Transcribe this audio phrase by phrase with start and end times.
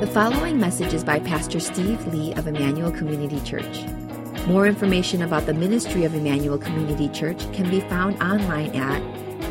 [0.00, 3.86] The following message is by Pastor Steve Lee of Emmanuel Community Church.
[4.46, 9.00] More information about the ministry of Emmanuel Community Church can be found online at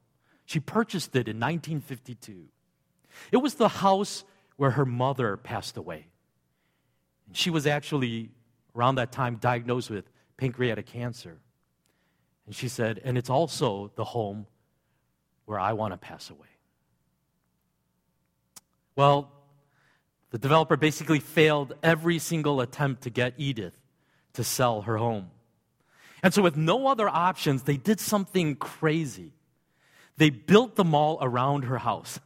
[0.44, 2.48] She purchased it in 1952.
[3.32, 4.24] It was the house
[4.58, 6.04] where her mother passed away.
[7.28, 8.30] And she was actually,
[8.76, 10.04] around that time, diagnosed with
[10.36, 11.38] pancreatic cancer.
[12.44, 14.46] And she said, and it's also the home
[15.46, 16.48] where I want to pass away.
[18.96, 19.30] Well,
[20.30, 23.78] the developer basically failed every single attempt to get Edith
[24.34, 25.30] to sell her home.
[26.20, 29.32] And so, with no other options, they did something crazy.
[30.16, 32.18] They built the mall around her house.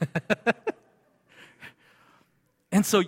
[2.72, 3.02] and so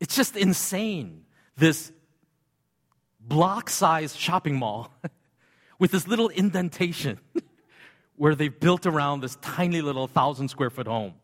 [0.00, 1.24] it's just insane.
[1.56, 1.92] This
[3.20, 4.92] block sized shopping mall
[5.78, 7.18] with this little indentation
[8.16, 11.14] where they've built around this tiny little thousand square foot home.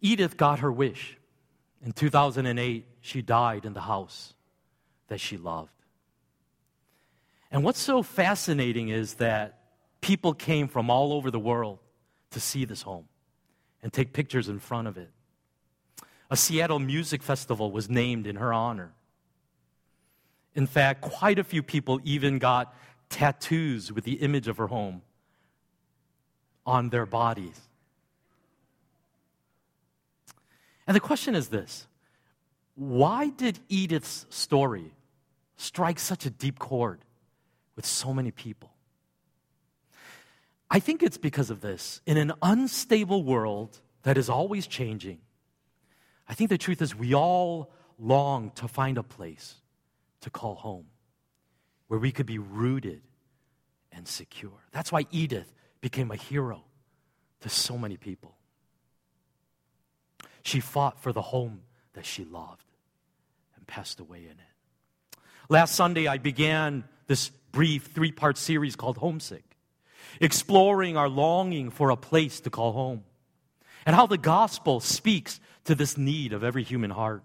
[0.00, 1.18] Edith got her wish.
[1.84, 4.34] In 2008, she died in the house
[5.08, 5.70] that she loved.
[7.50, 9.59] And what's so fascinating is that
[10.00, 11.78] people came from all over the world
[12.30, 13.06] to see this home
[13.82, 15.10] and take pictures in front of it.
[16.30, 18.92] A Seattle music festival was named in her honor.
[20.54, 22.74] In fact, quite a few people even got
[23.08, 25.02] tattoos with the image of her home
[26.64, 27.60] on their bodies.
[30.86, 31.86] And the question is this
[32.74, 34.94] why did Edith's story
[35.56, 37.00] strike such a deep chord
[37.76, 38.69] with so many people?
[40.70, 42.00] I think it's because of this.
[42.06, 45.18] In an unstable world that is always changing,
[46.28, 49.56] I think the truth is we all long to find a place
[50.20, 50.86] to call home
[51.88, 53.02] where we could be rooted
[53.90, 54.64] and secure.
[54.70, 56.62] That's why Edith became a hero
[57.40, 58.36] to so many people.
[60.42, 61.62] She fought for the home
[61.94, 62.64] that she loved
[63.56, 65.18] and passed away in it.
[65.48, 69.49] Last Sunday, I began this brief three part series called Homesick
[70.20, 73.04] exploring our longing for a place to call home,
[73.86, 77.22] and how the gospel speaks to this need of every human heart.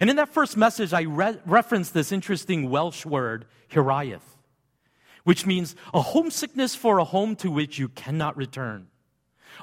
[0.00, 4.22] And in that first message, I re- referenced this interesting Welsh word, hiraeth,
[5.24, 8.88] which means a homesickness for a home to which you cannot return,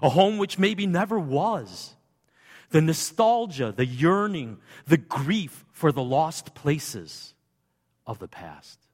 [0.02, 1.96] a home which maybe never was.
[2.70, 7.34] The nostalgia, the yearning, the grief for the lost places
[8.06, 8.85] of the past.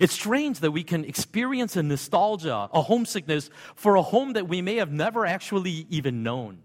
[0.00, 4.62] It's strange that we can experience a nostalgia, a homesickness for a home that we
[4.62, 6.62] may have never actually even known.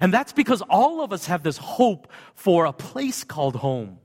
[0.00, 3.98] And that's because all of us have this hope for a place called home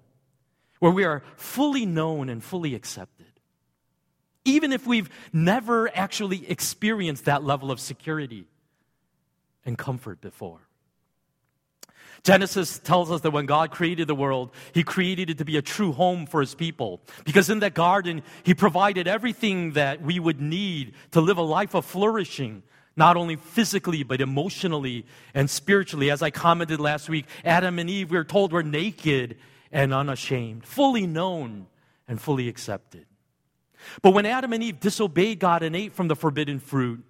[0.79, 3.27] where we are fully known and fully accepted.
[4.43, 8.47] Even if we've never actually experienced that level of security
[9.63, 10.67] and comfort before.
[12.23, 15.61] Genesis tells us that when God created the world, He created it to be a
[15.61, 17.01] true home for His people.
[17.25, 21.73] Because in that garden, He provided everything that we would need to live a life
[21.73, 22.61] of flourishing,
[22.95, 26.11] not only physically, but emotionally and spiritually.
[26.11, 29.37] As I commented last week, Adam and Eve, we are told we're naked
[29.71, 31.67] and unashamed, fully known
[32.07, 33.05] and fully accepted.
[34.03, 37.03] But when Adam and Eve disobeyed God and ate from the forbidden fruit,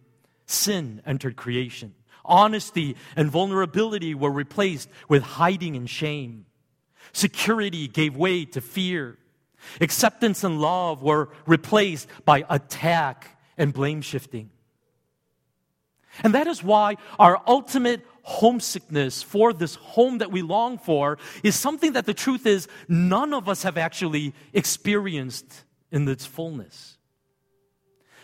[0.46, 1.96] sin entered creation.
[2.24, 6.46] Honesty and vulnerability were replaced with hiding and shame.
[7.14, 9.18] Security gave way to fear.
[9.80, 14.50] Acceptance and love were replaced by attack and blame shifting.
[16.24, 21.56] And that is why our ultimate homesickness for this home that we long for is
[21.56, 26.98] something that the truth is none of us have actually experienced in its fullness.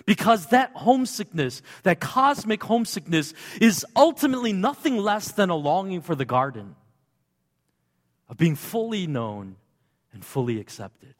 [0.07, 6.23] Because that homesickness, that cosmic homesickness, is ultimately nothing less than a longing for the
[6.23, 6.75] garden
[8.29, 9.57] of being fully known
[10.13, 11.13] and fully accepted.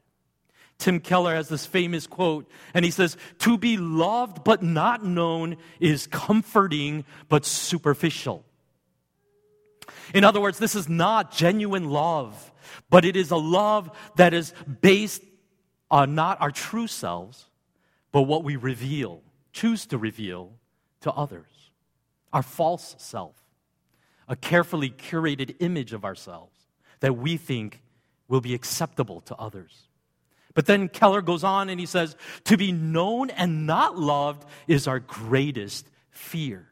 [0.78, 5.58] Tim Keller has this famous quote, and he says, To be loved but not known
[5.82, 8.46] is comforting but superficial.
[10.14, 12.54] In other words, this is not genuine love,
[12.90, 15.24] but it is a love that is based
[15.92, 17.50] on not our true selves,
[18.18, 19.22] but what we reveal,
[19.54, 20.54] choose to reveal
[21.02, 21.70] to others.
[22.34, 23.36] Our false self,
[24.28, 26.58] a carefully curated image of ourselves
[27.02, 27.80] that we think
[28.28, 29.84] will be acceptable to others.
[30.56, 32.16] But then Keller goes on and he says,
[32.46, 36.66] To be known and not loved is our greatest fear.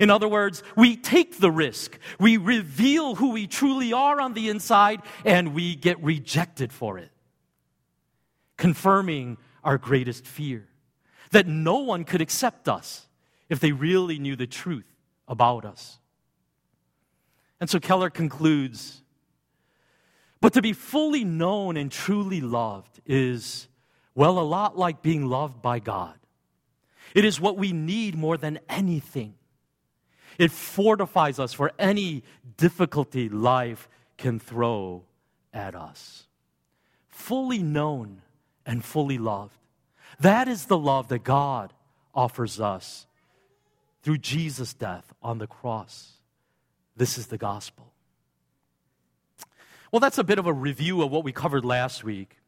[0.00, 1.98] In other words, we take the risk.
[2.18, 7.10] We reveal who we truly are on the inside and we get rejected for it.
[8.56, 10.68] Confirming our greatest fear
[11.30, 13.06] that no one could accept us
[13.48, 14.86] if they really knew the truth
[15.26, 15.98] about us.
[17.60, 19.02] And so Keller concludes
[20.42, 23.68] but to be fully known and truly loved is,
[24.12, 26.18] well, a lot like being loved by God.
[27.14, 29.34] It is what we need more than anything.
[30.38, 32.24] It fortifies us for any
[32.56, 33.88] difficulty life
[34.18, 35.04] can throw
[35.54, 36.26] at us.
[37.06, 38.20] Fully known
[38.66, 39.56] and fully loved.
[40.20, 41.72] That is the love that God
[42.14, 43.06] offers us
[44.02, 46.12] through Jesus' death on the cross.
[46.96, 47.92] This is the gospel.
[49.90, 52.38] Well, that's a bit of a review of what we covered last week.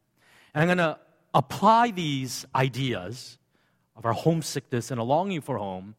[0.54, 0.98] And I'm going to
[1.34, 3.38] apply these ideas
[3.96, 5.94] of our homesickness and a longing for home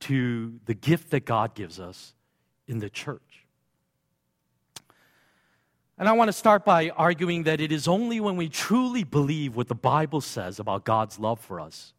[0.00, 2.14] to the gift that God gives us
[2.66, 3.46] in the church.
[5.98, 9.56] And I want to start by arguing that it is only when we truly believe
[9.56, 11.92] what the Bible says about God's love for us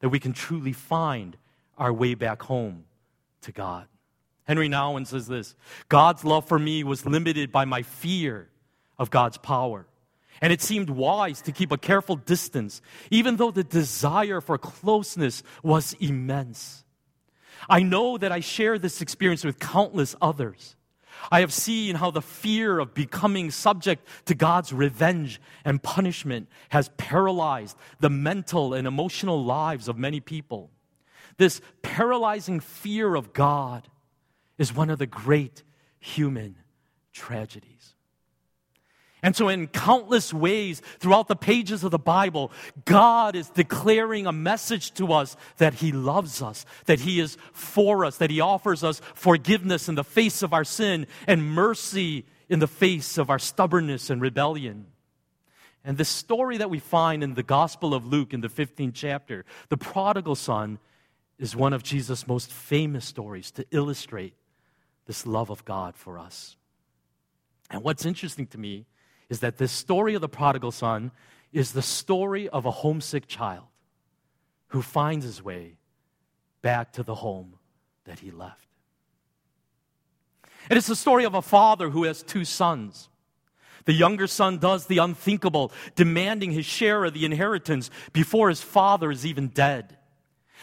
[0.00, 1.36] that we can truly find
[1.78, 2.84] our way back home
[3.42, 3.86] to God.
[4.46, 5.54] Henri Nouwen says this
[5.88, 8.48] God's love for me was limited by my fear
[8.98, 9.86] of God's power.
[10.42, 15.42] And it seemed wise to keep a careful distance, even though the desire for closeness
[15.62, 16.84] was immense.
[17.70, 20.76] I know that I share this experience with countless others.
[21.30, 26.90] I have seen how the fear of becoming subject to God's revenge and punishment has
[26.96, 30.70] paralyzed the mental and emotional lives of many people.
[31.38, 33.88] This paralyzing fear of God
[34.58, 35.62] is one of the great
[35.98, 36.56] human
[37.12, 37.75] tragedies.
[39.26, 42.52] And so, in countless ways throughout the pages of the Bible,
[42.84, 48.04] God is declaring a message to us that He loves us, that He is for
[48.04, 52.60] us, that He offers us forgiveness in the face of our sin and mercy in
[52.60, 54.86] the face of our stubbornness and rebellion.
[55.84, 59.44] And the story that we find in the Gospel of Luke in the 15th chapter,
[59.70, 60.78] the prodigal son,
[61.36, 64.34] is one of Jesus' most famous stories to illustrate
[65.06, 66.56] this love of God for us.
[67.70, 68.86] And what's interesting to me
[69.28, 71.10] is that this story of the prodigal son
[71.52, 73.64] is the story of a homesick child
[74.68, 75.76] who finds his way
[76.62, 77.54] back to the home
[78.04, 78.66] that he left.
[80.68, 83.08] And it's the story of a father who has two sons.
[83.84, 89.10] The younger son does the unthinkable, demanding his share of the inheritance before his father
[89.12, 89.96] is even dead.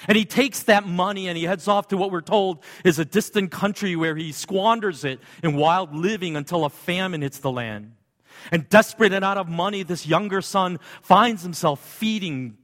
[0.07, 3.05] And he takes that money and he heads off to what we're told is a
[3.05, 7.93] distant country where he squanders it in wild living until a famine hits the land.
[8.51, 12.57] And desperate and out of money, this younger son finds himself feeding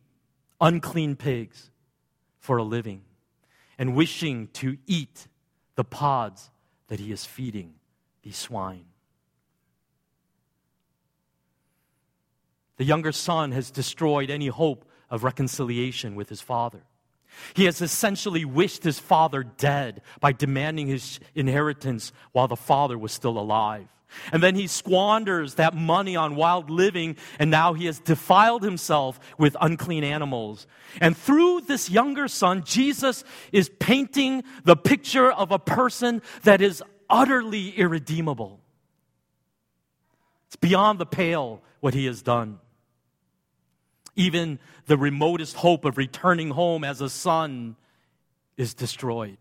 [0.61, 1.71] unclean pigs
[2.39, 3.03] for a living
[3.77, 5.27] and wishing to eat
[5.75, 6.49] the pods
[6.87, 7.75] that he is feeding
[8.23, 8.85] these swine.
[12.77, 16.81] The younger son has destroyed any hope of reconciliation with his father.
[17.53, 23.11] He has essentially wished his father dead by demanding his inheritance while the father was
[23.11, 23.87] still alive.
[24.31, 29.19] And then he squanders that money on wild living, and now he has defiled himself
[29.37, 30.67] with unclean animals.
[30.99, 36.83] And through this younger son, Jesus is painting the picture of a person that is
[37.09, 38.59] utterly irredeemable.
[40.47, 42.59] It's beyond the pale what he has done.
[44.15, 47.75] Even the remotest hope of returning home as a son
[48.57, 49.37] is destroyed.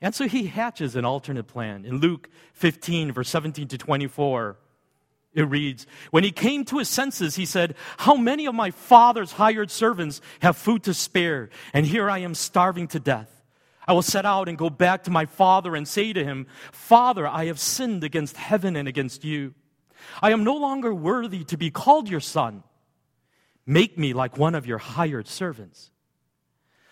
[0.00, 1.84] And so he hatches an alternate plan.
[1.84, 4.56] In Luke 15, verse 17 to 24,
[5.34, 9.32] it reads When he came to his senses, he said, How many of my father's
[9.32, 11.50] hired servants have food to spare?
[11.72, 13.28] And here I am starving to death.
[13.86, 17.26] I will set out and go back to my father and say to him, Father,
[17.26, 19.54] I have sinned against heaven and against you.
[20.22, 22.62] I am no longer worthy to be called your son.
[23.66, 25.90] Make me like one of your hired servants.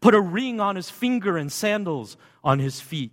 [0.00, 3.12] Put a ring on his finger and sandals on his feet.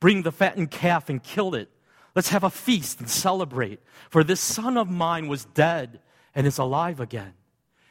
[0.00, 1.70] Bring the fattened calf and kill it.
[2.14, 3.80] Let's have a feast and celebrate.
[4.10, 6.00] For this son of mine was dead
[6.34, 7.34] and is alive again.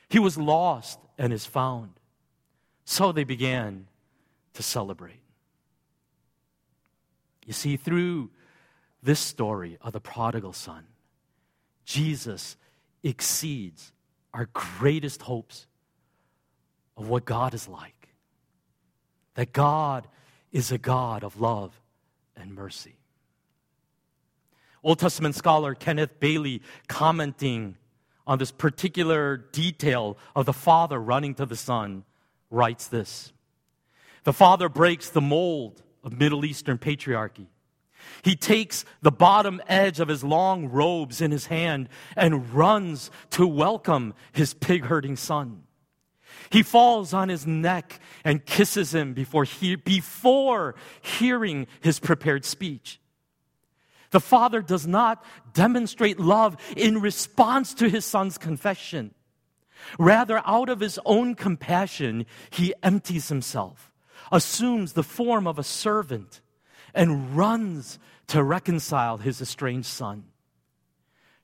[0.09, 1.91] He was lost and is found.
[2.85, 3.87] So they began
[4.53, 5.21] to celebrate.
[7.45, 8.29] You see, through
[9.01, 10.85] this story of the prodigal son,
[11.85, 12.57] Jesus
[13.03, 13.93] exceeds
[14.33, 15.67] our greatest hopes
[16.97, 17.96] of what God is like.
[19.37, 20.07] That God
[20.51, 21.79] is a God of love
[22.35, 22.95] and mercy.
[24.83, 27.77] Old Testament scholar Kenneth Bailey, commenting
[28.25, 32.03] on this particular detail of the Father running to the Son,
[32.49, 33.31] writes this
[34.23, 37.45] The Father breaks the mold of Middle Eastern patriarchy.
[38.23, 43.45] He takes the bottom edge of his long robes in his hand and runs to
[43.45, 45.66] welcome his pig herding son.
[46.49, 52.99] He falls on his neck and kisses him before, he, before hearing his prepared speech.
[54.11, 55.23] The father does not
[55.53, 59.13] demonstrate love in response to his son's confession.
[59.99, 63.91] Rather, out of his own compassion, he empties himself
[64.31, 66.41] assumes the form of a servant
[66.93, 70.25] and runs to reconcile his estranged son.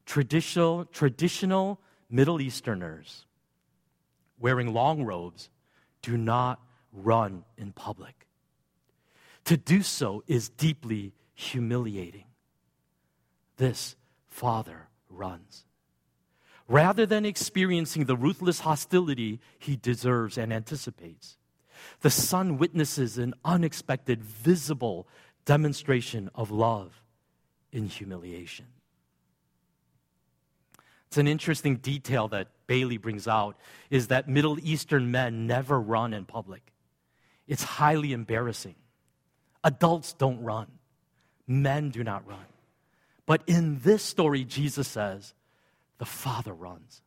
[0.05, 1.79] Traditional, traditional
[2.09, 3.25] Middle Easterners
[4.39, 5.49] wearing long robes
[6.01, 6.59] do not
[6.91, 8.27] run in public.
[9.45, 12.25] To do so is deeply humiliating.
[13.57, 13.95] This
[14.27, 15.65] father runs.
[16.67, 21.37] Rather than experiencing the ruthless hostility he deserves and anticipates,
[22.01, 25.07] the son witnesses an unexpected, visible
[25.45, 27.03] demonstration of love
[27.71, 28.67] in humiliation.
[31.13, 33.55] It's an interesting detail that Bailey brings out
[33.91, 36.73] is that Middle Eastern men never run in public.
[37.47, 38.73] It's highly embarrassing.
[39.63, 40.65] Adults don't run.
[41.45, 42.47] Men do not run.
[43.27, 45.35] But in this story, Jesus says,
[45.99, 47.03] the Father runs.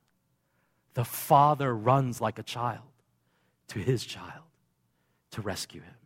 [0.95, 2.87] The Father runs like a child
[3.71, 4.45] to his child
[5.33, 5.97] to rescue him.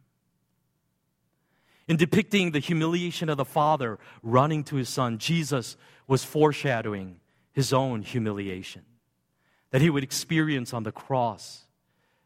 [1.86, 5.76] In depicting the humiliation of the father running to his son, Jesus
[6.06, 7.19] was foreshadowing
[7.52, 8.82] his own humiliation
[9.70, 11.64] that he would experience on the cross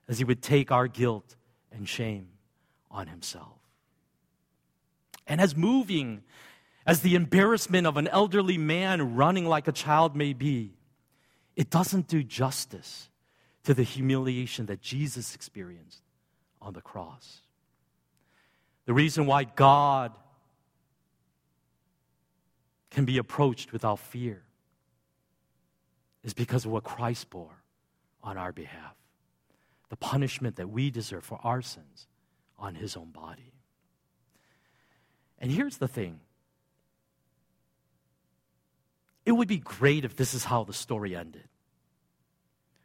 [0.09, 1.37] as he would take our guilt
[1.73, 2.28] and shame
[2.90, 3.59] on himself.
[5.26, 6.23] And as moving
[6.87, 10.75] as the embarrassment of an elderly man running like a child may be,
[11.57, 13.09] it doesn't do justice
[13.64, 16.02] to the humiliation that Jesus experienced
[16.61, 17.40] on the cross.
[18.85, 20.12] The reason why God
[22.90, 24.44] can be approached without fear
[26.25, 27.62] is because of what Christ bore
[28.23, 28.97] on our behalf.
[29.90, 32.09] The punishment that we deserve for our sins
[32.59, 33.52] on his own body.
[35.38, 36.21] And here's the thing
[39.25, 41.49] it would be great if this is how the story ended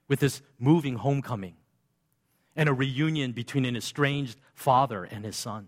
[0.08, 1.56] with this moving homecoming
[2.56, 5.68] and a reunion between an estranged father and his son.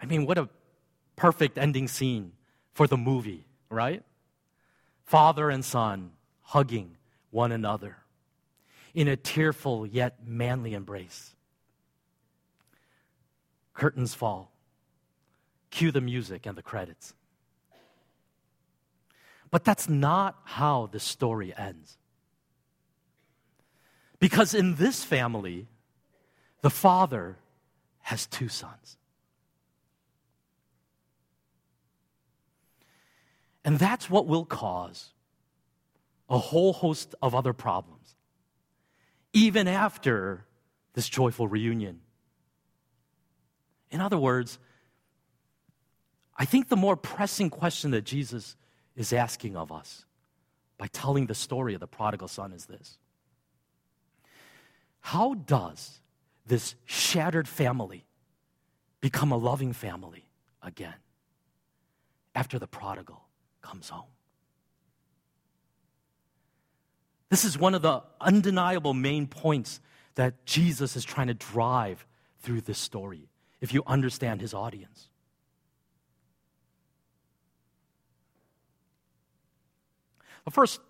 [0.00, 0.48] I mean, what a
[1.16, 2.32] perfect ending scene
[2.74, 4.02] for the movie, right?
[5.04, 6.10] Father and son
[6.42, 6.96] hugging
[7.30, 7.96] one another
[8.92, 11.34] in a tearful yet manly embrace.
[13.72, 14.52] Curtains fall.
[15.70, 17.14] Cue the music and the credits.
[19.50, 21.96] But that's not how the story ends.
[24.20, 25.66] Because in this family,
[26.62, 27.36] the father
[28.02, 28.96] has two sons.
[33.64, 35.12] And that's what will cause
[36.28, 38.14] a whole host of other problems,
[39.32, 40.44] even after
[40.94, 42.00] this joyful reunion.
[43.90, 44.58] In other words,
[46.36, 48.56] I think the more pressing question that Jesus
[48.96, 50.04] is asking of us
[50.78, 52.98] by telling the story of the prodigal son is this
[55.00, 56.00] How does
[56.46, 58.04] this shattered family
[59.00, 60.26] become a loving family
[60.62, 60.94] again
[62.34, 63.23] after the prodigal
[63.64, 64.04] comes home.
[67.30, 69.80] This is one of the undeniable main points
[70.14, 72.06] that Jesus is trying to drive
[72.40, 73.28] through this story,
[73.60, 75.08] if you understand his audience.
[80.44, 80.80] The first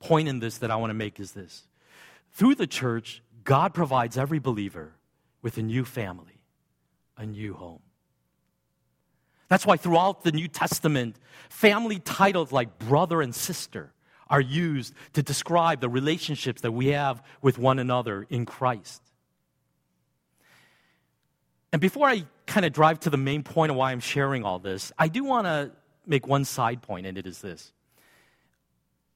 [0.00, 1.66] point in this that I want to make is this
[2.32, 4.94] through the church, God provides every believer
[5.42, 6.40] with a new family,
[7.16, 7.82] a new home.
[9.50, 11.16] That's why throughout the New Testament,
[11.48, 13.92] family titles like brother and sister
[14.28, 19.02] are used to describe the relationships that we have with one another in Christ.
[21.72, 24.60] And before I kind of drive to the main point of why I'm sharing all
[24.60, 25.72] this, I do want to
[26.06, 27.72] make one side point, and it is this.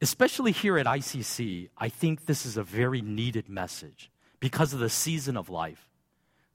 [0.01, 4.11] Especially here at ICC, I think this is a very needed message
[4.41, 5.89] because of the season of life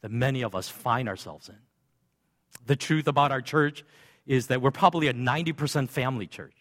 [0.01, 1.55] that many of us find ourselves in.
[2.65, 3.83] The truth about our church
[4.25, 6.55] is that we're probably a 90% family church.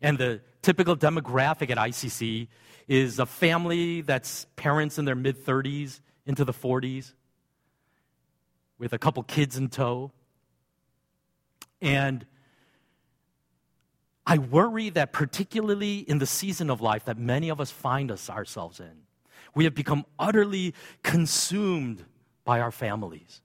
[0.00, 2.48] And the typical demographic at ICC
[2.86, 7.14] is a family that's parents in their mid 30s into the 40s
[8.78, 10.12] with a couple kids in tow.
[11.80, 12.26] And
[14.26, 18.28] I worry that, particularly in the season of life that many of us find us
[18.28, 19.04] ourselves in,
[19.54, 22.04] we have become utterly consumed
[22.44, 23.40] by our families.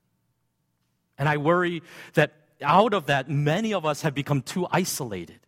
[1.17, 5.39] And I worry that out of that, many of us have become too isolated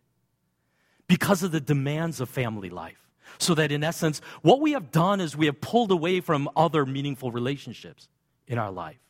[1.08, 3.00] because of the demands of family life.
[3.38, 6.86] So that in essence, what we have done is we have pulled away from other
[6.86, 8.08] meaningful relationships
[8.46, 9.00] in our life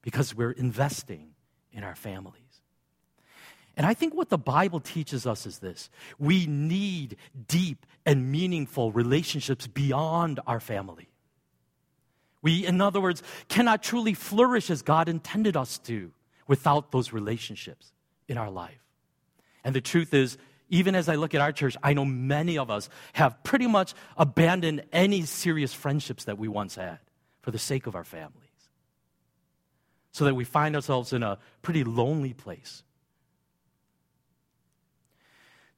[0.00, 1.34] because we're investing
[1.72, 2.42] in our families.
[3.76, 7.16] And I think what the Bible teaches us is this we need
[7.46, 11.11] deep and meaningful relationships beyond our family.
[12.42, 16.12] We, in other words, cannot truly flourish as God intended us to
[16.46, 17.92] without those relationships
[18.28, 18.82] in our life.
[19.64, 20.36] And the truth is,
[20.68, 23.94] even as I look at our church, I know many of us have pretty much
[24.16, 26.98] abandoned any serious friendships that we once had
[27.42, 28.48] for the sake of our families.
[30.10, 32.82] So that we find ourselves in a pretty lonely place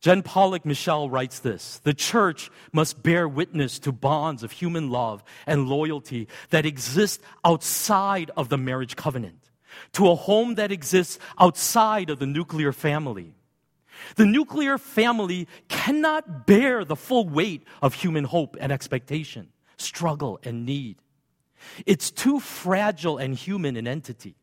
[0.04, 5.24] Jen Pollock Michel writes this The church must bear witness to bonds of human love
[5.46, 9.50] and loyalty that exist outside of the marriage covenant,
[9.92, 13.32] to a home that exists outside of the nuclear family.
[14.16, 20.66] The nuclear family cannot bear the full weight of human hope and expectation, struggle and
[20.66, 20.98] need.
[21.86, 24.36] It's too fragile and human an entity.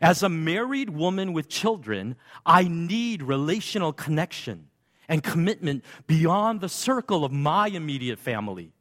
[0.00, 2.14] As a married woman with children,
[2.46, 4.68] I need relational connection
[5.08, 8.72] and commitment beyond the circle of my immediate family,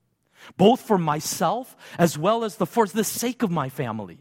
[0.58, 4.20] both for myself as well as the, for the sake of my family.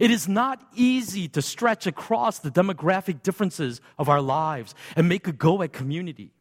[0.00, 5.28] It is not easy to stretch across the demographic differences of our lives and make
[5.28, 6.32] a go at community.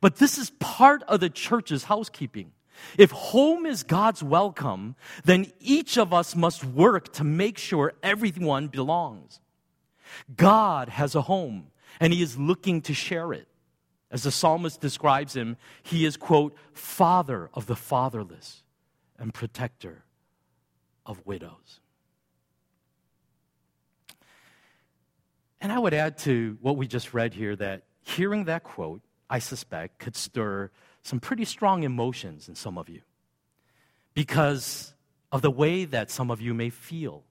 [0.00, 2.52] But this is part of the church's housekeeping.
[2.98, 8.68] If home is God's welcome, then each of us must work to make sure everyone
[8.68, 9.40] belongs.
[10.34, 11.68] God has a home,
[12.00, 13.46] and He is looking to share it.
[14.10, 18.62] As the psalmist describes him, he is, quote, father of the fatherless
[19.18, 20.04] and protector
[21.06, 21.80] of widows.
[25.60, 29.38] And I would add to what we just read here that hearing that quote, I
[29.38, 30.70] suspect, could stir
[31.02, 33.02] some pretty strong emotions in some of you
[34.14, 34.94] because
[35.30, 37.22] of the way that some of you may feel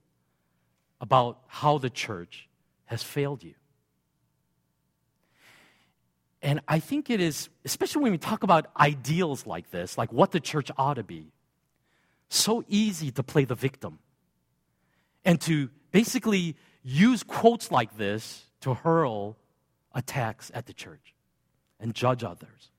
[1.00, 2.48] about how the church
[2.86, 3.54] has failed you.
[6.42, 10.32] And I think it is, especially when we talk about ideals like this, like what
[10.32, 11.32] the church ought to be,
[12.28, 13.98] so easy to play the victim
[15.24, 19.36] and to basically use quotes like this to hurl
[19.94, 21.14] attacks at the church
[21.78, 22.70] and judge others.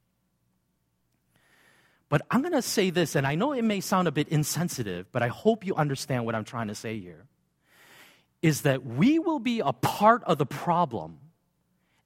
[2.10, 5.10] But I'm going to say this, and I know it may sound a bit insensitive,
[5.12, 7.26] but I hope you understand what I'm trying to say here.
[8.42, 11.20] Is that we will be a part of the problem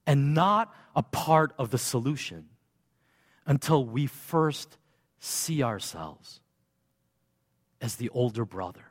[0.07, 2.45] and not a part of the solution
[3.45, 4.77] until we first
[5.19, 6.39] see ourselves
[7.81, 8.85] as the older brother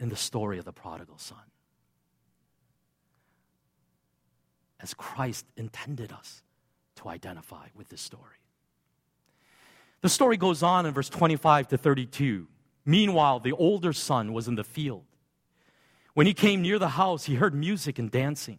[0.00, 1.38] in the story of the prodigal son.
[4.80, 6.42] As Christ intended us
[6.96, 8.36] to identify with this story.
[10.00, 12.46] The story goes on in verse 25 to 32.
[12.84, 15.04] Meanwhile, the older son was in the field.
[16.14, 18.58] When he came near the house, he heard music and dancing.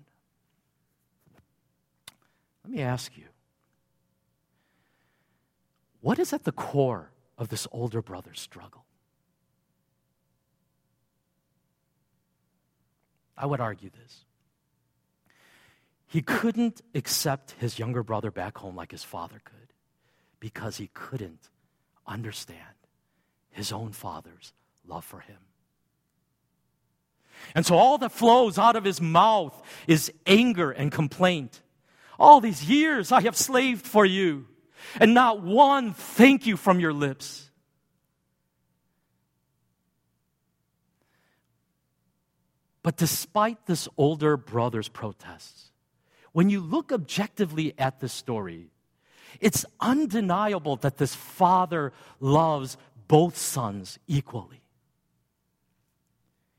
[2.63, 3.25] Let me ask you
[6.01, 8.85] what is at the core of this older brother's struggle?
[13.37, 14.25] I would argue this.
[16.07, 19.73] He couldn't accept his younger brother back home like his father could
[20.39, 21.49] because he couldn't
[22.05, 22.59] understand
[23.49, 24.53] his own father's
[24.85, 25.37] love for him.
[27.55, 31.61] And so all that flows out of his mouth is anger and complaint.
[32.21, 34.45] All these years I have slaved for you,
[34.99, 37.49] and not one thank you from your lips.
[42.83, 45.71] But despite this older brother's protests,
[46.31, 48.69] when you look objectively at this story,
[49.39, 54.60] it's undeniable that this father loves both sons equally.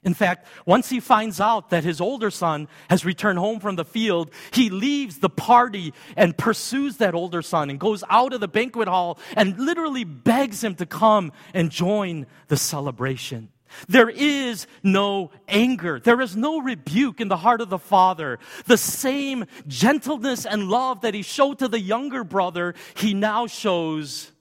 [0.05, 3.85] In fact, once he finds out that his older son has returned home from the
[3.85, 8.49] field, he leaves the party and pursues that older son and goes out of the
[8.49, 13.49] banquet hall and literally begs him to come and join the celebration.
[13.89, 16.01] There is no anger.
[16.01, 18.39] There is no rebuke in the heart of the father.
[18.67, 24.33] The same gentleness and love that he showed to the younger brother, he now shows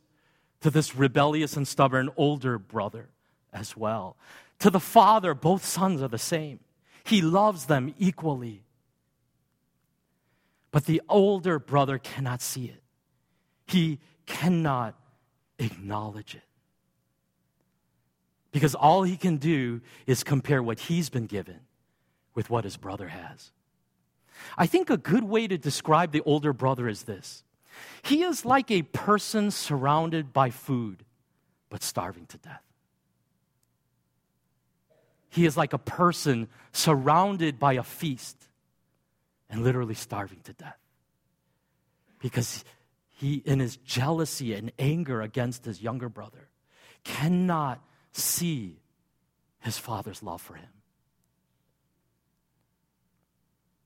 [0.61, 3.09] to this rebellious and stubborn older brother
[3.53, 4.17] as well.
[4.61, 6.59] To the father, both sons are the same.
[7.03, 8.63] He loves them equally.
[10.69, 12.81] But the older brother cannot see it,
[13.67, 14.95] he cannot
[15.59, 16.43] acknowledge it.
[18.51, 21.61] Because all he can do is compare what he's been given
[22.35, 23.51] with what his brother has.
[24.57, 27.43] I think a good way to describe the older brother is this
[28.03, 31.03] he is like a person surrounded by food,
[31.69, 32.70] but starving to death.
[35.31, 38.37] He is like a person surrounded by a feast
[39.49, 40.77] and literally starving to death.
[42.19, 42.65] Because
[43.07, 46.49] he, in his jealousy and anger against his younger brother,
[47.05, 48.81] cannot see
[49.61, 50.67] his father's love for him.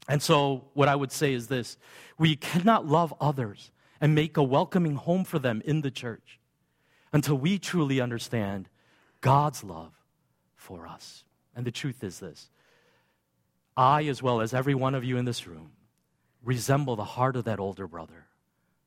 [0.08, 1.78] And so, what I would say is this
[2.18, 6.40] we cannot love others and make a welcoming home for them in the church
[7.14, 8.68] until we truly understand
[9.22, 9.94] God's love
[10.56, 11.24] for us.
[11.56, 12.50] And the truth is this
[13.78, 15.72] I, as well as every one of you in this room,
[16.44, 18.28] resemble the heart of that older brother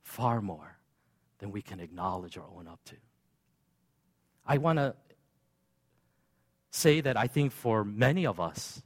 [0.02, 0.78] far more
[1.38, 2.96] than we can acknowledge or own up to.
[4.46, 4.94] I want to
[6.70, 8.82] say that I think for many of us,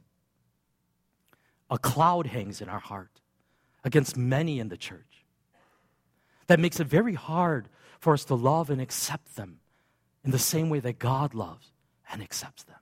[1.69, 3.21] a cloud hangs in our heart
[3.83, 5.25] against many in the church
[6.47, 7.69] that makes it very hard
[7.99, 9.59] for us to love and accept them
[10.23, 11.71] in the same way that God loves
[12.11, 12.72] and accepts them.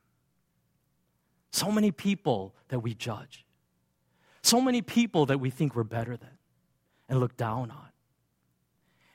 [1.52, 3.46] So many people that we judge,
[4.42, 6.30] so many people that we think we're better than
[7.10, 7.88] and look down on.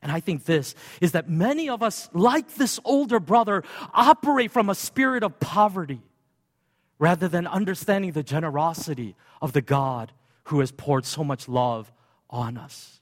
[0.02, 4.70] And I think this is that many of us, like this older brother, operate from
[4.70, 6.02] a spirit of poverty
[6.98, 10.12] rather than understanding the generosity of the God
[10.44, 11.90] who has poured so much love
[12.30, 13.00] on us.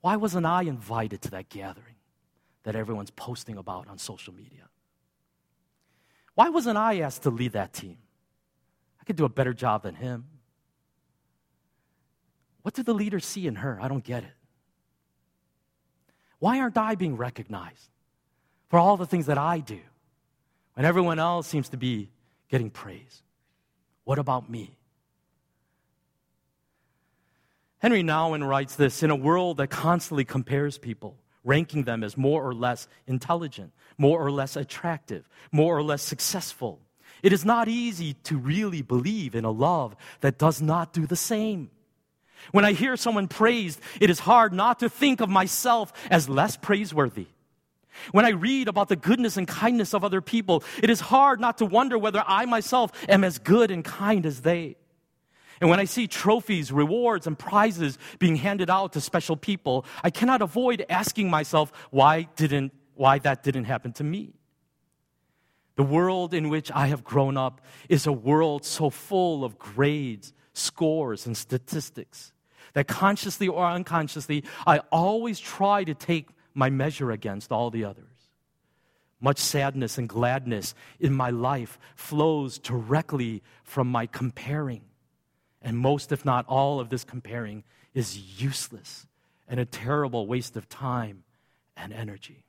[0.00, 1.94] Why wasn't I invited to that gathering
[2.64, 4.68] that everyone's posting about on social media?
[6.34, 7.98] Why wasn't I asked to lead that team?
[9.00, 10.26] I could do a better job than him.
[12.62, 13.78] What do the leaders see in her?
[13.80, 14.32] I don't get it.
[16.38, 17.90] Why aren't I being recognized
[18.68, 19.80] for all the things that I do
[20.74, 22.10] when everyone else seems to be
[22.48, 23.22] getting praise?
[24.04, 24.76] What about me?
[27.78, 32.42] Henri Nouwen writes this In a world that constantly compares people, ranking them as more
[32.42, 36.80] or less intelligent, more or less attractive, more or less successful,
[37.22, 41.16] it is not easy to really believe in a love that does not do the
[41.16, 41.70] same.
[42.52, 46.56] When I hear someone praised, it is hard not to think of myself as less
[46.56, 47.28] praiseworthy.
[48.12, 51.58] When I read about the goodness and kindness of other people, it is hard not
[51.58, 54.76] to wonder whether I myself am as good and kind as they.
[55.60, 60.10] And when I see trophies, rewards, and prizes being handed out to special people, I
[60.10, 64.34] cannot avoid asking myself why didn't why that didn't happen to me.
[65.76, 70.32] The world in which I have grown up is a world so full of grades,
[70.52, 72.32] scores, and statistics
[72.74, 78.04] that consciously or unconsciously, I always try to take my measure against all the others.
[79.20, 84.82] Much sadness and gladness in my life flows directly from my comparing.
[85.64, 89.06] And most, if not all, of this comparing is useless
[89.48, 91.24] and a terrible waste of time
[91.76, 92.44] and energy.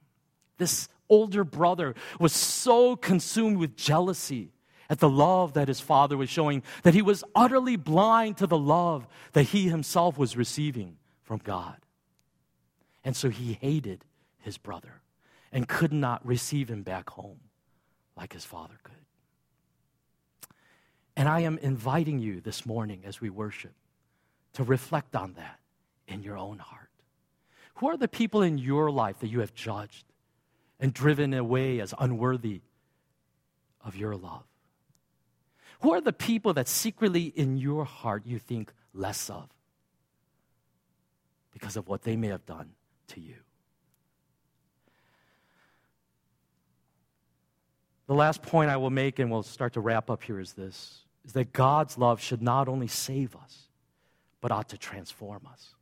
[0.57, 4.51] This older brother was so consumed with jealousy
[4.89, 8.57] at the love that his father was showing that he was utterly blind to the
[8.57, 11.77] love that he himself was receiving from God.
[13.03, 14.03] And so he hated
[14.39, 15.01] his brother
[15.51, 17.39] and could not receive him back home
[18.17, 19.04] like his father could.
[21.17, 23.73] And I am inviting you this morning as we worship
[24.53, 25.59] to reflect on that
[26.07, 26.89] in your own heart.
[27.75, 30.05] Who are the people in your life that you have judged
[30.79, 32.61] and driven away as unworthy
[33.83, 34.43] of your love?
[35.81, 39.49] Who are the people that secretly in your heart you think less of
[41.51, 42.71] because of what they may have done
[43.09, 43.35] to you?
[48.07, 51.04] The last point I will make, and we'll start to wrap up here, is this
[51.25, 53.63] is that God's love should not only save us,
[54.41, 55.73] but ought to transform us.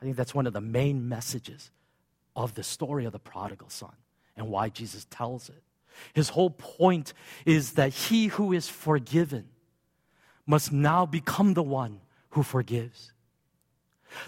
[0.00, 1.70] I think that's one of the main messages
[2.36, 3.92] of the story of the prodigal son
[4.36, 5.62] and why Jesus tells it.
[6.14, 7.12] His whole point
[7.44, 9.48] is that he who is forgiven
[10.46, 13.12] must now become the one who forgives.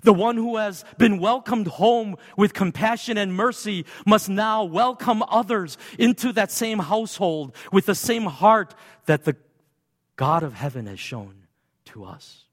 [0.02, 5.76] The one who has been welcomed home with compassion and mercy must now welcome others
[5.98, 8.74] into that same household with the same heart
[9.06, 9.36] that the
[10.22, 11.34] God of heaven has shown
[11.86, 12.44] to us.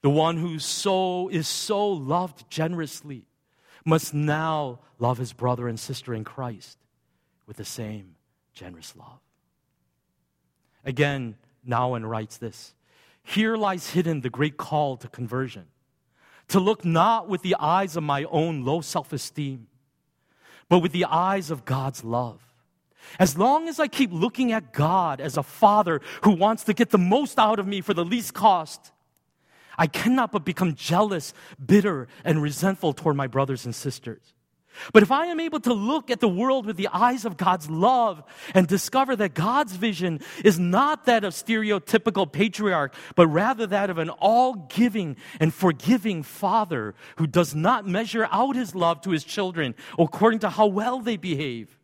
[0.00, 3.26] The one who so is so loved generously
[3.84, 6.78] must now love his brother and sister in Christ
[7.46, 8.14] with the same
[8.54, 9.20] generous love.
[10.82, 11.36] Again,
[11.68, 12.72] Nouwen writes this
[13.22, 15.66] Here lies hidden the great call to conversion
[16.48, 19.66] to look not with the eyes of my own low self esteem,
[20.70, 22.49] but with the eyes of God's love.
[23.18, 26.90] As long as I keep looking at God as a father who wants to get
[26.90, 28.92] the most out of me for the least cost,
[29.76, 31.32] I cannot but become jealous,
[31.64, 34.34] bitter, and resentful toward my brothers and sisters.
[34.92, 37.68] But if I am able to look at the world with the eyes of God's
[37.68, 38.22] love
[38.54, 43.98] and discover that God's vision is not that of stereotypical patriarch, but rather that of
[43.98, 49.24] an all giving and forgiving father who does not measure out his love to his
[49.24, 51.79] children according to how well they behave,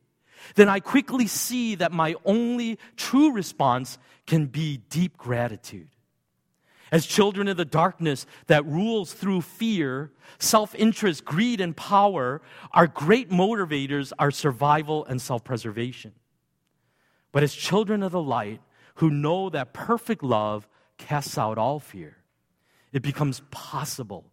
[0.55, 5.89] then I quickly see that my only true response can be deep gratitude.
[6.93, 12.41] As children of the darkness that rules through fear, self interest, greed, and power,
[12.73, 16.13] our great motivators are survival and self preservation.
[17.33, 18.61] But as children of the light
[18.97, 22.19] who know that perfect love casts out all fear,
[22.93, 24.31] it becomes possible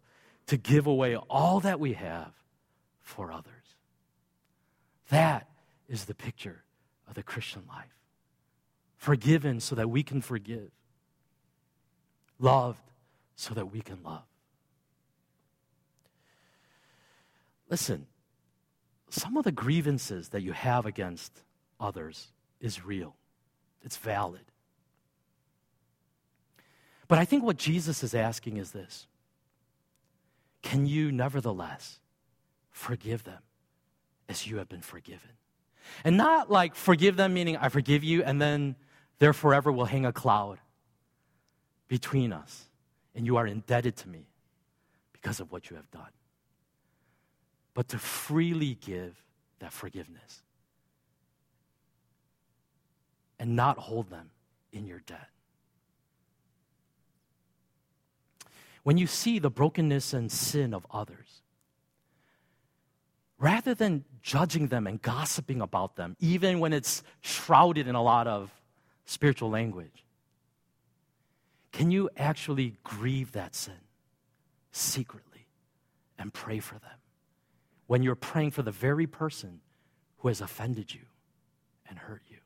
[0.48, 2.32] to give away all that we have
[3.02, 3.52] for others.
[5.10, 5.48] That
[5.94, 6.64] is the picture
[7.08, 7.96] of the Christian life.
[8.98, 10.72] Forgiven so that we can forgive
[12.40, 12.80] loved
[13.36, 14.24] so that we can love.
[17.70, 18.06] Listen,
[19.10, 21.44] some of the grievances that you have against
[21.80, 22.28] others
[22.60, 23.16] is real,
[23.82, 24.46] it's valid.
[27.08, 29.08] But I think what Jesus is asking is this
[30.62, 32.00] Can you nevertheless
[32.72, 33.42] forgive them
[34.30, 35.32] as you have been forgiven?
[36.04, 38.76] And not like forgive them, meaning I forgive you, and then
[39.20, 40.60] there forever will hang a cloud
[41.88, 42.70] between us,
[43.16, 44.28] and you are indebted to me
[45.12, 46.12] because of what you have done.
[47.74, 49.22] But to freely give
[49.60, 50.42] that forgiveness
[53.40, 54.30] and not hold them
[54.72, 55.30] in your debt.
[58.84, 61.42] When you see the brokenness and sin of others,
[63.40, 68.26] rather than judging them and gossiping about them, even when it's shrouded in a lot
[68.26, 68.50] of
[69.06, 70.06] spiritual language,
[71.74, 73.82] can you actually grieve that sin
[74.72, 75.46] secretly
[76.18, 76.98] and pray for them
[77.88, 79.60] when you're praying for the very person
[80.20, 81.02] who has offended you
[81.90, 82.38] and hurt you?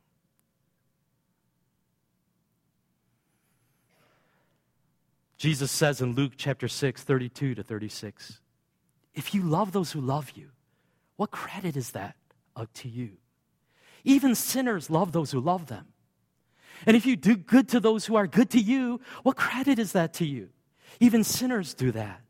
[5.37, 8.39] Jesus says in Luke chapter 6, 32 to 36,
[9.13, 10.49] if you love those who love you,
[11.17, 12.15] what credit is that
[12.55, 13.17] uh, to you?
[14.03, 15.87] Even sinners love those who love them.
[16.85, 19.91] And if you do good to those who are good to you, what credit is
[19.93, 20.49] that to you?
[20.99, 22.21] Even sinners do that.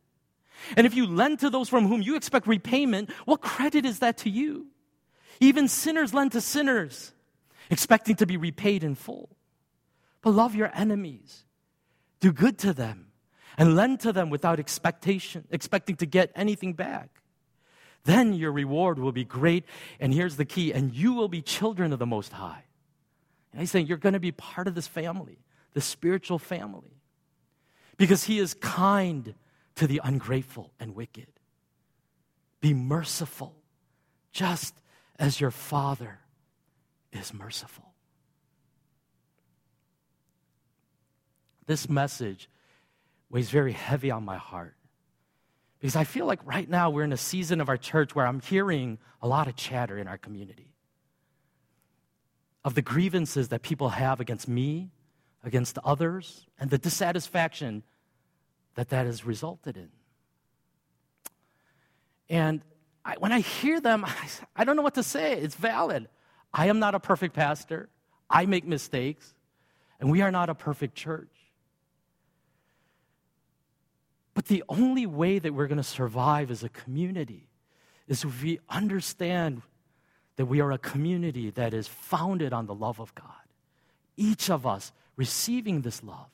[0.75, 4.17] And if you lend to those from whom you expect repayment, what credit is that
[4.19, 4.67] to you?
[5.39, 7.13] Even sinners lend to sinners,
[7.69, 9.29] expecting to be repaid in full.
[10.21, 11.45] But love your enemies,
[12.19, 13.07] do good to them,
[13.57, 17.16] and lend to them without expectation, expecting to get anything back.
[18.07, 19.65] Then your reward will be great.
[19.99, 22.63] And here's the key and you will be children of the Most High.
[23.51, 25.39] And he's saying you're going to be part of this family,
[25.73, 27.01] the spiritual family,
[27.97, 29.35] because he is kind
[29.75, 31.27] to the ungrateful and wicked.
[32.61, 33.53] Be merciful,
[34.31, 34.73] just
[35.19, 36.19] as your Father
[37.11, 37.91] is merciful.
[41.65, 42.49] This message
[43.29, 44.76] weighs very heavy on my heart
[45.79, 48.41] because I feel like right now we're in a season of our church where I'm
[48.41, 50.73] hearing a lot of chatter in our community
[52.65, 54.89] of the grievances that people have against me,
[55.43, 57.83] against others, and the dissatisfaction
[58.75, 59.89] that that has resulted in.
[62.29, 62.61] And
[63.05, 65.33] I, when I hear them, I, I don't know what to say.
[65.33, 66.09] It's valid.
[66.53, 67.89] I am not a perfect pastor,
[68.29, 69.33] I make mistakes,
[69.99, 71.36] and we are not a perfect church.
[74.37, 77.47] But the only way that we're going to survive as a community
[78.07, 79.63] is if we understand
[80.35, 83.25] that we are a community that is founded on the love of God.
[84.15, 86.29] Each of us receiving this love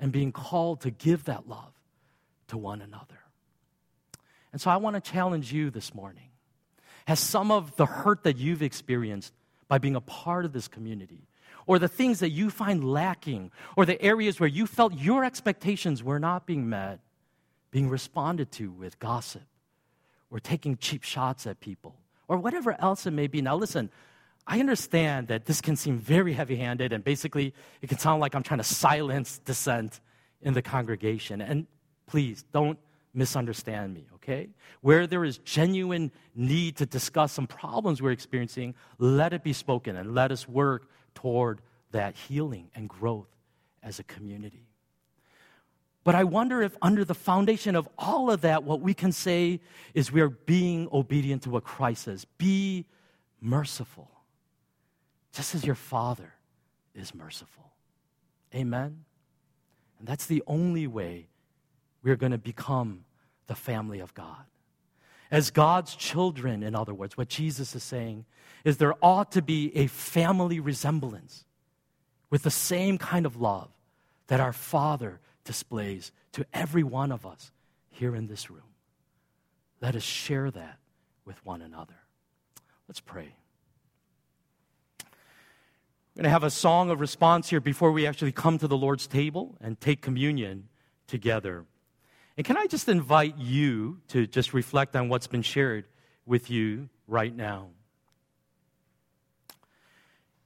[0.00, 1.72] and being called to give that love
[2.48, 3.20] to one another.
[4.50, 6.30] And so I want to challenge you this morning.
[7.06, 9.32] Has some of the hurt that you've experienced
[9.68, 11.28] by being a part of this community,
[11.68, 16.02] or the things that you find lacking, or the areas where you felt your expectations
[16.02, 16.98] were not being met,
[17.74, 19.42] being responded to with gossip
[20.30, 21.96] or taking cheap shots at people
[22.28, 23.42] or whatever else it may be.
[23.42, 23.90] Now, listen,
[24.46, 28.36] I understand that this can seem very heavy handed and basically it can sound like
[28.36, 29.98] I'm trying to silence dissent
[30.40, 31.40] in the congregation.
[31.40, 31.66] And
[32.06, 32.78] please don't
[33.12, 34.50] misunderstand me, okay?
[34.80, 39.96] Where there is genuine need to discuss some problems we're experiencing, let it be spoken
[39.96, 41.60] and let us work toward
[41.90, 43.34] that healing and growth
[43.82, 44.68] as a community.
[46.04, 49.60] But I wonder if, under the foundation of all of that, what we can say
[49.94, 52.84] is we are being obedient to what Christ says be
[53.40, 54.10] merciful,
[55.32, 56.34] just as your Father
[56.94, 57.72] is merciful.
[58.54, 59.04] Amen?
[59.98, 61.28] And that's the only way
[62.02, 63.04] we're going to become
[63.46, 64.44] the family of God.
[65.30, 68.26] As God's children, in other words, what Jesus is saying
[68.62, 71.44] is there ought to be a family resemblance
[72.30, 73.70] with the same kind of love
[74.26, 77.52] that our Father displays to every one of us
[77.90, 78.62] here in this room.
[79.80, 80.78] Let us share that
[81.24, 81.94] with one another.
[82.88, 83.34] Let's pray.
[85.00, 88.76] We're going to have a song of response here before we actually come to the
[88.76, 90.68] Lord's table and take communion
[91.06, 91.64] together.
[92.36, 95.86] And can I just invite you to just reflect on what's been shared
[96.26, 97.68] with you right now?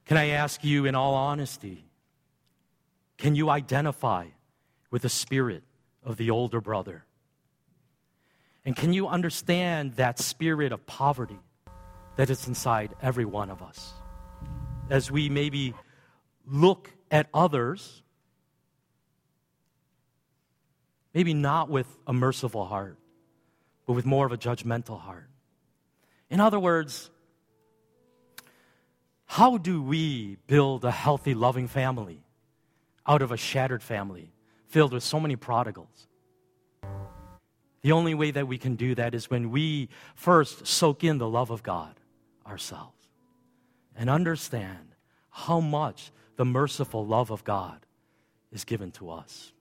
[0.07, 1.85] Can I ask you, in all honesty,
[3.19, 4.27] can you identify
[4.90, 5.62] with the spirit
[6.03, 7.05] of the older brother?
[8.64, 11.38] And can you understand that spirit of poverty
[12.16, 13.92] that is inside every one of us?
[14.90, 15.74] As we maybe
[16.46, 18.03] look at others,
[21.14, 22.98] maybe not with a merciful heart,
[23.87, 25.29] but with more of a judgmental heart.
[26.31, 27.11] In other words,
[29.24, 32.22] how do we build a healthy, loving family
[33.07, 34.31] out of a shattered family?
[34.68, 36.07] Filled with so many prodigals.
[37.83, 41.28] The only way that we can do that is when we first soak in the
[41.28, 41.94] love of God
[42.46, 43.09] ourselves
[43.96, 44.94] and understand
[45.31, 47.85] how much the merciful love of God
[48.50, 49.52] is given to us.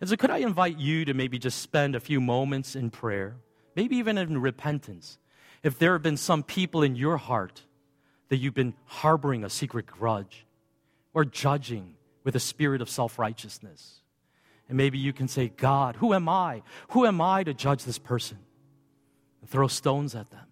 [0.00, 3.36] And so, could I invite you to maybe just spend a few moments in prayer,
[3.74, 5.18] maybe even in repentance?
[5.62, 7.62] If there have been some people in your heart
[8.28, 10.46] that you've been harboring a secret grudge
[11.14, 14.02] or judging with a spirit of self righteousness,
[14.68, 16.62] and maybe you can say, God, who am I?
[16.88, 18.38] Who am I to judge this person
[19.40, 20.46] and throw stones at them?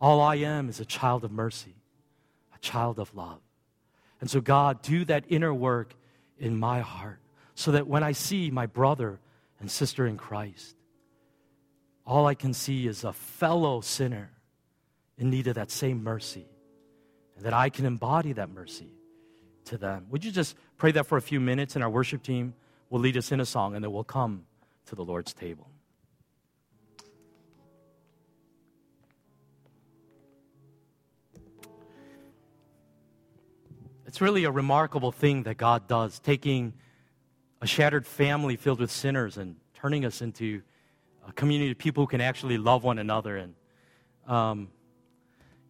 [0.00, 1.74] All I am is a child of mercy,
[2.54, 3.40] a child of love.
[4.20, 5.94] And so, God, do that inner work
[6.38, 7.20] in my heart
[7.54, 9.18] so that when I see my brother
[9.58, 10.76] and sister in Christ,
[12.06, 14.30] all I can see is a fellow sinner
[15.18, 16.46] in need of that same mercy,
[17.36, 18.92] and that I can embody that mercy
[19.64, 20.06] to them.
[20.10, 22.54] Would you just pray that for a few minutes, and our worship team
[22.90, 24.44] will lead us in a song, and then we'll come
[24.86, 25.70] to the Lord's table.
[34.06, 36.72] It's really a remarkable thing that God does, taking
[37.60, 40.62] a shattered family filled with sinners and turning us into
[41.28, 43.36] a community of people who can actually love one another.
[43.36, 43.54] And,
[44.26, 44.68] um,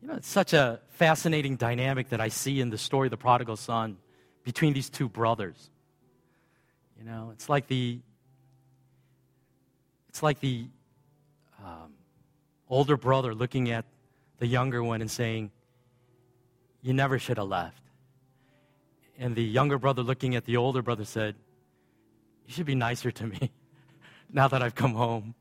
[0.01, 3.17] you know, it's such a fascinating dynamic that I see in the story of the
[3.17, 3.97] prodigal son
[4.45, 5.71] between these two brothers.
[6.99, 8.01] You know, it's like the,
[10.09, 10.67] it's like the
[11.65, 11.93] um,
[12.69, 13.85] older brother looking at
[14.39, 15.53] the younger one and saying,
[16.83, 17.83] You never should have left.
[19.17, 21.37] And the younger brother looking at the older brother said,
[22.47, 23.53] You should be nicer to me
[24.33, 25.35] now that I've come home.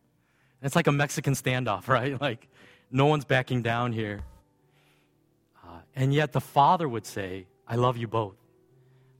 [0.61, 2.19] And it's like a Mexican standoff, right?
[2.21, 2.47] Like,
[2.91, 4.21] no one's backing down here.
[5.63, 8.35] Uh, and yet the father would say, I love you both.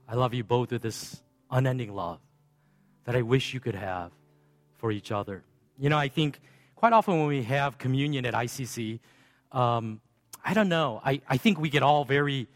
[0.08, 1.20] I love you both with this
[1.50, 2.20] unending love
[3.08, 4.12] that I wish you could have
[4.76, 5.42] for each other.
[5.78, 6.40] You know, I think
[6.76, 9.00] quite often when we have communion at ICC,
[9.50, 10.02] um,
[10.44, 12.48] I don't know, I, I think we get all very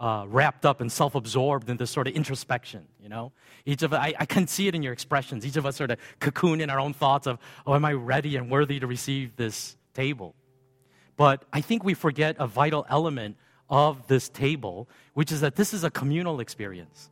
[0.00, 3.30] uh, wrapped up and self absorbed in this sort of introspection, you know?
[3.64, 5.46] Each of I, I can see it in your expressions.
[5.46, 8.34] Each of us sort of cocoon in our own thoughts of, oh, am I ready
[8.34, 10.34] and worthy to receive this table?
[11.16, 13.36] But I think we forget a vital element
[13.68, 17.10] of this table, which is that this is a communal experience.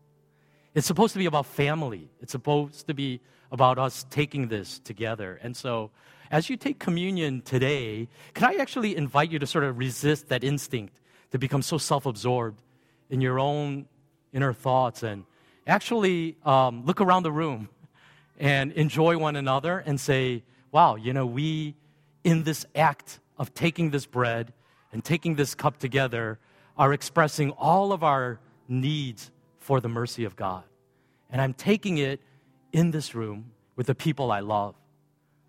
[0.79, 3.20] It's supposed to be about family, it's supposed to be
[3.51, 5.37] about us taking this together.
[5.43, 5.91] And so,
[6.31, 10.45] as you take communion today, can I actually invite you to sort of resist that
[10.45, 11.01] instinct
[11.33, 12.62] to become so self absorbed
[13.11, 13.87] in your own
[14.33, 15.24] inner thoughts and
[15.66, 17.70] actually um, look around the room
[18.39, 21.74] and enjoy one another and say, wow, you know, we,
[22.22, 24.53] in this act of taking this bread
[24.93, 26.39] and taking this cup together,
[26.76, 29.33] are expressing all of our needs
[29.69, 30.64] for the mercy of God.
[31.29, 32.23] And I'm taking it
[32.73, 34.75] in this room with the people I love,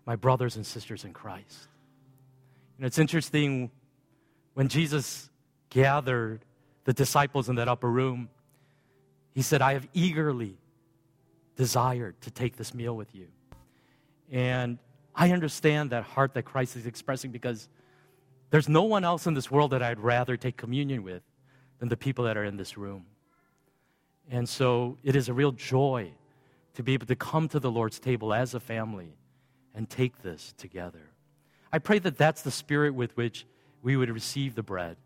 [0.04, 1.68] my brothers and sisters in Christ.
[2.76, 3.70] And it's interesting
[4.52, 5.30] when Jesus
[5.70, 6.44] gathered
[6.84, 8.28] the disciples in that upper room,
[9.32, 10.58] he said, I have eagerly
[11.56, 13.28] desired to take this meal with you.
[14.30, 14.76] And
[15.14, 17.70] I understand that heart that Christ is expressing because
[18.50, 21.22] there's no one else in this world that I'd rather take communion with
[21.78, 23.06] than the people that are in this room.
[24.30, 26.12] And so it is a real joy
[26.74, 29.16] to be able to come to the Lord's table as a family
[29.74, 31.10] and take this together.
[31.72, 33.44] I pray that that's the spirit with which
[33.82, 34.96] we would receive the bread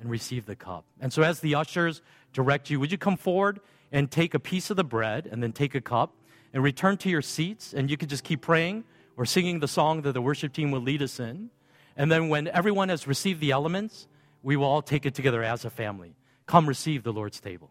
[0.00, 0.84] and receive the cup.
[0.98, 2.00] And so, as the ushers
[2.32, 3.60] direct you, would you come forward
[3.92, 6.14] and take a piece of the bread and then take a cup
[6.52, 7.74] and return to your seats?
[7.74, 8.84] And you could just keep praying
[9.16, 11.50] or singing the song that the worship team will lead us in.
[11.96, 14.08] And then, when everyone has received the elements,
[14.42, 16.14] we will all take it together as a family.
[16.46, 17.70] Come receive the Lord's table.